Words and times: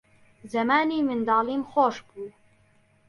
زەمانی 0.53 1.05
منداڵیم 1.07 1.61
خۆش 1.71 1.95
بوو 2.07 2.27